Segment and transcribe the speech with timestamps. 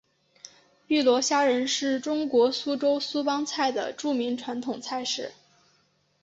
[0.87, 5.31] 碧螺虾仁是中国苏州苏帮菜的著名传统菜式。